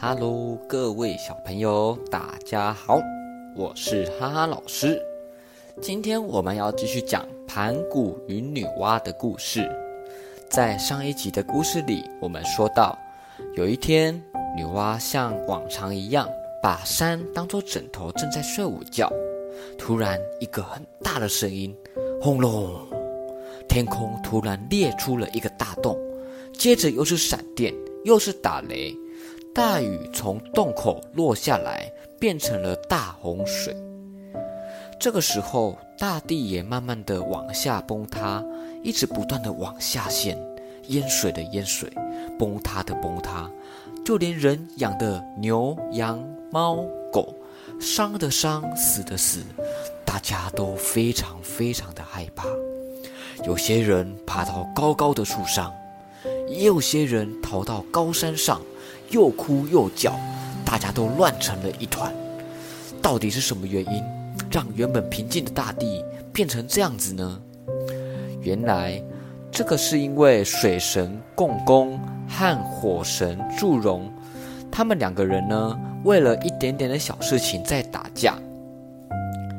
[0.00, 3.00] Hello，各位小朋友，大家好，
[3.54, 5.00] 我是哈哈老师。
[5.80, 9.70] 今天我们要继续讲盘古与女娲的故事。
[10.50, 12.98] 在上一集的故事里，我们说到，
[13.54, 14.14] 有一天，
[14.56, 16.28] 女娲像往常一样，
[16.60, 19.08] 把山当作枕头，正在睡午觉。
[19.78, 21.74] 突然，一个很大的声音，
[22.20, 22.74] 轰隆，
[23.68, 25.96] 天空突然裂出了一个大洞，
[26.52, 27.72] 接着又是闪电，
[28.04, 28.92] 又是打雷。
[29.54, 33.76] 大雨从洞口落下来，变成了大洪水。
[34.98, 38.42] 这个时候，大地也慢慢的往下崩塌，
[38.82, 40.38] 一直不断的往下陷，
[40.88, 41.90] 淹水的淹水，
[42.38, 43.50] 崩塌的崩塌，
[44.06, 46.76] 就连人养的牛、羊、猫、
[47.12, 47.34] 狗，
[47.78, 49.42] 伤的伤，死的死，
[50.02, 52.46] 大家都非常非常的害怕。
[53.44, 55.74] 有些人爬到高高的树上，
[56.48, 58.62] 也有些人逃到高山上。
[59.12, 60.18] 又哭又叫，
[60.64, 62.12] 大家都乱成了一团。
[63.02, 64.02] 到底是什么原因，
[64.50, 67.40] 让原本平静的大地变成这样子呢？
[68.40, 69.00] 原来，
[69.50, 74.10] 这个是因为水神共工和火神祝融，
[74.70, 78.38] 他们两个人呢，为了一点点的小事情在打架。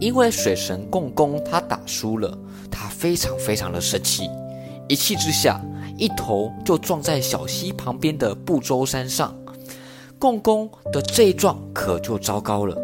[0.00, 2.36] 因为水神共工他打输了，
[2.70, 4.28] 他非常非常的生气，
[4.88, 5.60] 一气之下。
[5.96, 9.32] 一头就撞在小溪旁边的不周山上，
[10.18, 12.76] 共工的这一撞可就糟糕了。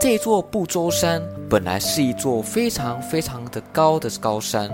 [0.00, 4.70] 这座不周山本来是一座非常非常的高的高山，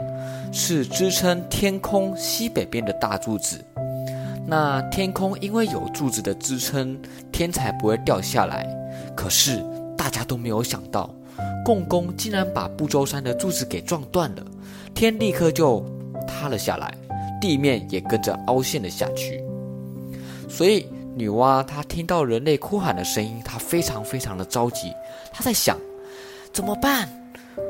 [0.52, 3.64] 是支撑天空西北边的大柱子。
[4.46, 8.66] 那天空因为有柱子的支撑，天才不会掉下来。
[9.14, 9.64] 可是
[9.97, 11.08] 大家都没有想到，
[11.64, 14.44] 共工竟然把不周山的柱子给撞断了，
[14.92, 15.84] 天立刻就
[16.26, 16.92] 塌了下来。
[17.41, 19.42] 地面也跟着凹陷了下去，
[20.48, 24.92] 所以女娲她听到人类哭喊的声音，她非常非常的着急。
[25.32, 25.78] 她在想，
[26.52, 27.08] 怎么办？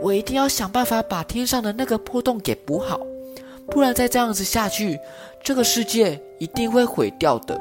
[0.01, 3.01] 我一定要想办法把天上的那个破洞给补好，
[3.69, 4.99] 不然再这样子下去，
[5.43, 7.61] 这个世界一定会毁掉的。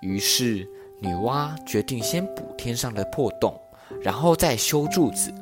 [0.00, 0.66] 于是
[1.00, 3.58] 女娲决定先补天上的破洞，
[4.02, 5.32] 然后再修柱子。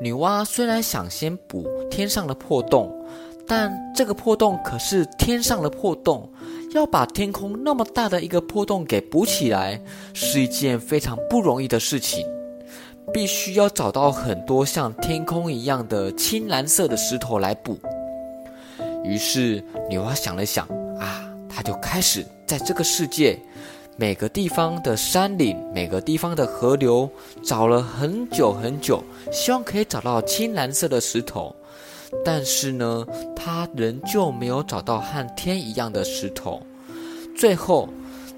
[0.00, 2.96] 女娲虽然想先补天上的破洞。
[3.48, 6.30] 但这个破洞可是天上的破洞，
[6.72, 9.80] 要把天空那么大的一个破洞给补起来，
[10.14, 12.24] 是一件非常不容易的事情。
[13.12, 17.76] 必须要找到很多像天空一样的青蓝色的石头来补。
[19.02, 20.64] 于是女娲想了想，
[20.96, 23.36] 啊，她就开始在这个世界
[23.96, 27.10] 每个地方的山岭、每个地方的河流
[27.42, 31.52] 找了很久很久，希望可以找到青蓝色的石头。
[32.24, 36.60] 但是呢，他仍旧没有找到和天一样的石头。
[37.36, 37.88] 最后，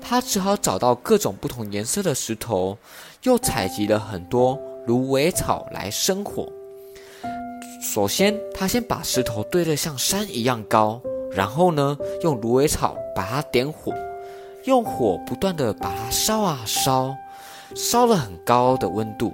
[0.00, 2.76] 他只好找到各种不同颜色的石头，
[3.22, 6.46] 又采集了很多芦苇草来生火。
[7.82, 11.00] 首先，他先把石头堆得像山一样高，
[11.32, 13.92] 然后呢，用芦苇草把它点火，
[14.64, 17.14] 用火不断的把它烧啊烧，
[17.74, 19.32] 烧了很高的温度，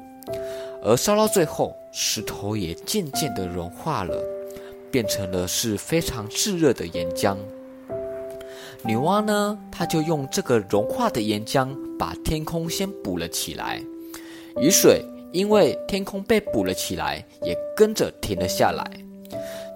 [0.83, 1.77] 而烧到最后。
[1.91, 4.23] 石头也渐渐的融化了，
[4.91, 7.37] 变成了是非常炙热的岩浆。
[8.85, 13.83] 女娲呢，她就用这个融化的岩浆把天空先补了起来。
[14.61, 18.85] 雨水因为天空被补了起来，也跟着停了下来。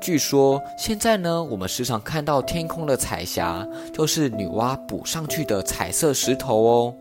[0.01, 6.95] 据说现在呢，我们时常看到天空的彩霞，就是女娲补上去的彩色石头哦，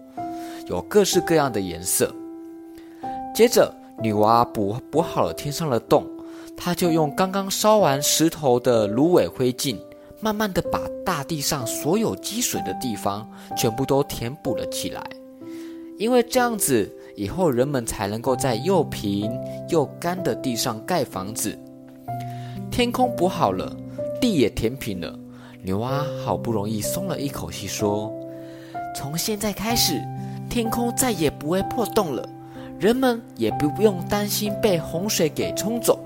[0.67, 2.13] 有各式各样的颜色。
[3.35, 3.71] 接着。
[4.01, 6.05] 女娲补补好了天上的洞，
[6.57, 9.77] 她就用刚刚烧完石头的芦苇灰烬，
[10.19, 15.01] 慢慢的把大地上所有积水的地方全部都填补了起来。
[15.97, 19.31] 因为这样子，以后人们才能够在又平
[19.69, 21.55] 又干的地上盖房子。
[22.71, 23.71] 天空补好了，
[24.19, 25.15] 地也填平了，
[25.61, 28.11] 女娲好不容易松了一口气，说
[28.97, 30.01] ：“从现在开始，
[30.49, 32.27] 天空再也不会破洞了。”
[32.81, 35.99] 人们也不用担心被洪水给冲走。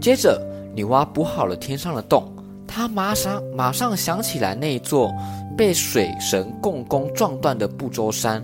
[0.00, 0.40] 接着，
[0.74, 2.32] 女娲补好了天上的洞，
[2.66, 5.12] 她马上马上想起来那座
[5.54, 8.42] 被水神共工撞断的不周山。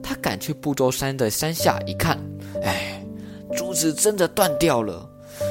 [0.00, 2.16] 她赶去不周山的山下一看，
[2.62, 3.02] 哎，
[3.52, 5.04] 柱子真的断掉了，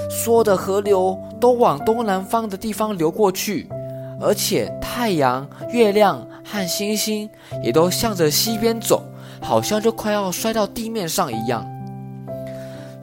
[0.10, 3.68] 所有的河流都往东南方的地方流过去，
[4.22, 7.30] 而且太阳、月亮和星星
[7.62, 9.04] 也都向着西边走。
[9.46, 11.64] 好像就快要摔到地面上一样，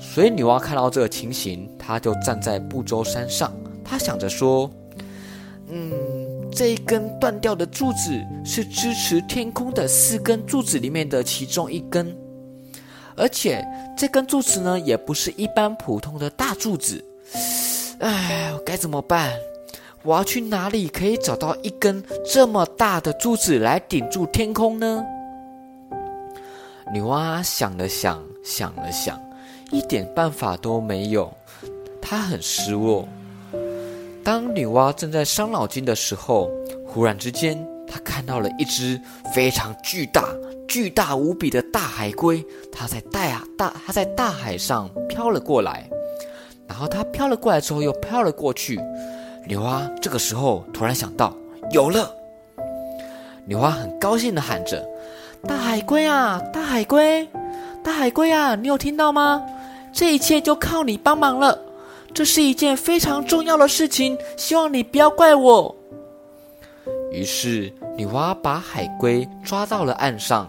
[0.01, 3.53] 所以女娲看到这个情形，她就站在不周山上，
[3.85, 4.69] 她想着说
[5.71, 5.93] ：“嗯，
[6.51, 12.13] 这一根断掉的柱子是支持天空的四根柱子里面的其中一根，
[13.17, 13.65] 而且
[13.97, 17.03] 这根柱子呢，也不是一般普通的大柱子。
[18.01, 19.33] 哎，该怎么办？
[20.03, 25.05] 我要去哪里可以找到一根这么大的柱子来顶住天空呢？
[26.93, 29.19] 女娲想了想，想了想，
[29.71, 31.33] 一点办法都没有。
[32.03, 33.09] 她很失落。
[34.23, 36.51] 当女娲正在伤脑筋的时候，
[36.87, 37.59] 忽然之间，
[37.89, 39.01] 她看到了一只
[39.35, 40.29] 非常巨大、
[40.69, 42.45] 巨大无比的大海龟。
[42.71, 45.89] 它在大啊大，它在大海上飘了过来。
[46.69, 48.79] 然后它飘了过来之后，又飘了过去。
[49.47, 51.35] 女娲这个时候突然想到，
[51.71, 52.15] 有了！
[53.47, 54.87] 女娲很高兴的喊着
[55.49, 57.29] ：“大海龟啊，大海龟，
[57.83, 59.45] 大海龟啊，你有听到吗？
[59.93, 61.59] 这一切就靠你帮忙了。
[62.15, 65.75] 这是一件非常重要的事情，希望你不要怪我。”
[67.11, 70.49] 于是女娲把海龟抓到了岸上，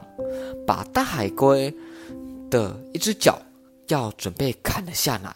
[0.66, 1.74] 把大海龟
[2.50, 3.40] 的一只脚
[3.88, 5.34] 要准备砍了下来。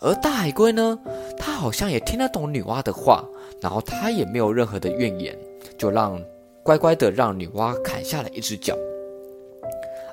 [0.00, 0.98] 而大海龟呢，
[1.38, 3.24] 它好像也听得懂女娲的话，
[3.60, 5.36] 然后它也没有任何的怨言，
[5.78, 6.20] 就让
[6.62, 8.76] 乖乖的让女娲砍下了一只脚。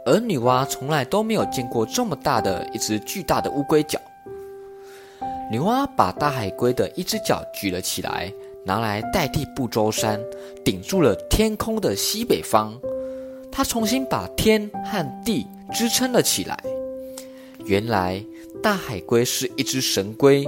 [0.05, 3.99] 而女娲从来都没有见过这么大的一只巨大的乌龟脚。
[5.51, 8.31] 女娲把大海龟的一只脚举了起来，
[8.63, 10.19] 拿来代替不周山，
[10.63, 12.73] 顶住了天空的西北方。
[13.51, 16.57] 她重新把天和地支撑了起来。
[17.65, 18.23] 原来。
[18.63, 20.43] 大海龟是一只神龟，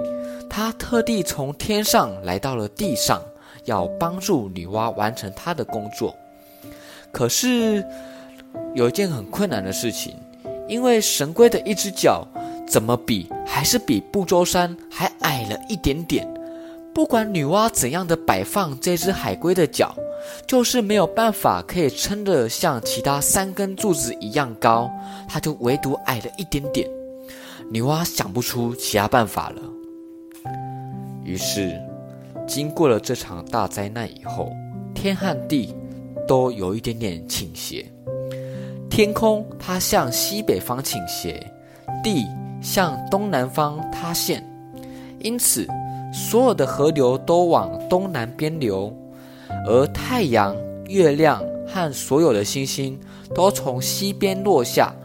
[0.49, 3.21] 它特地从天上来到了地上，
[3.67, 6.15] 要帮助女娲完成她的工作。
[7.11, 7.85] 可是
[8.73, 10.15] 有一件很困难的事情，
[10.67, 12.27] 因为神龟的一只脚
[12.67, 16.27] 怎么比还是比不周山还矮了一点点。
[16.93, 19.95] 不管女娲怎样的摆放这只海龟的脚，
[20.47, 24.89] 就是没有办法可以撑得像其他三根柱子一样高，
[25.27, 26.89] 它就唯独矮了一点点。
[27.69, 29.61] 女娲想不出其他办法了，
[31.23, 31.79] 于是，
[32.47, 34.51] 经过了这场大灾难以后，
[34.95, 35.75] 天和地
[36.25, 37.85] 都有一点点倾斜。
[38.89, 41.45] 天空它向西北方倾斜，
[42.03, 42.25] 地
[42.61, 44.43] 向东南方塌陷，
[45.19, 45.67] 因此
[46.13, 48.91] 所有的河流都往东南边流，
[49.67, 50.55] 而太阳、
[50.87, 52.97] 月亮和所有的星星
[53.35, 54.95] 都从西边落下。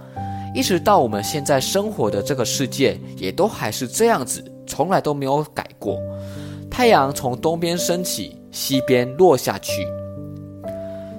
[0.55, 5.99] 一直到我们现在生活的这个世界，也都还是这样子，从来都没有改过。
[6.73, 9.87] 太阳从东边升起，西边落下去，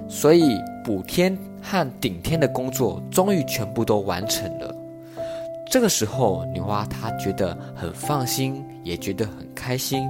[0.08, 4.74] 所以补天和顶天的工作终于全部都完成了。
[5.70, 10.02] 这个时候，女娲她觉得很放心，也觉得很开心。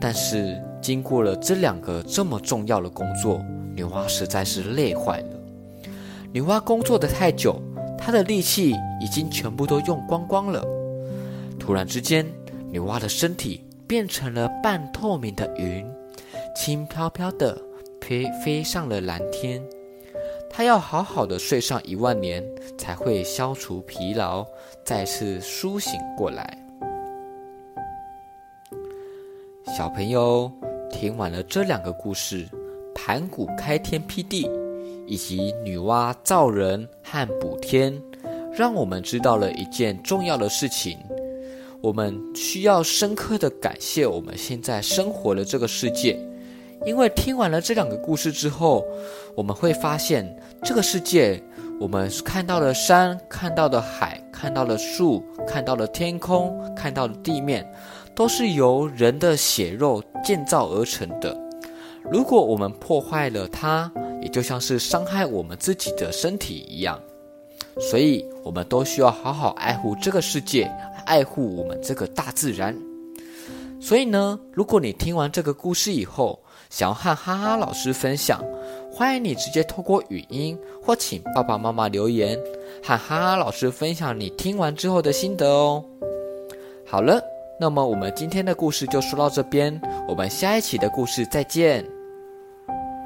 [0.00, 3.38] 但是经过了这两个这么重要的工作，
[3.76, 5.28] 女娲实在是累坏了。
[6.32, 7.60] 女娲工作的太久。
[8.02, 10.64] 她的力气已经全部都用光光了。
[11.58, 12.26] 突然之间，
[12.70, 15.84] 女娲的身体变成了半透明的云，
[16.54, 17.60] 轻飘飘的
[18.00, 19.60] 飞飞上了蓝天。
[20.48, 22.40] 他要好好的睡上一万年，
[22.78, 24.46] 才会消除疲劳，
[24.84, 26.56] 再次苏醒过来。
[29.76, 30.48] 小朋友，
[30.92, 32.48] 听完了这两个故事：
[32.94, 34.48] 盘古开天辟地。
[35.08, 38.00] 以及女娲造人和补天，
[38.52, 40.96] 让我们知道了一件重要的事情：
[41.82, 46.18] 我们需要深刻的感谢我们现在生活的这个世界。
[46.86, 48.86] 因为听完了这两个故事之后，
[49.34, 51.42] 我们会发现，这个世界
[51.78, 57.70] 我们看到了山、看到了海、看到了树、看到了天空、看到了地面，
[58.14, 61.36] 都是由人的血肉建造而成的。
[62.10, 63.90] 如果我们破坏了它，
[64.22, 66.98] 也就像是伤害我们自己的身体一样，
[67.80, 70.70] 所以我们都需要好好爱护这个世界，
[71.06, 72.76] 爱护我们这个大自然。
[73.80, 78.44] 所以呢，如果你听完这个故事以后，想要和哈哈老师分享，
[78.92, 82.38] 欢迎你直接透过语音或请爸爸妈妈留言，
[82.84, 85.82] 和哈哈老师分享你听完之后的心得哦。
[86.86, 87.22] 好了，
[87.58, 91.99] 那么我们今天的故事就说到这边，我们下一期的故事再见。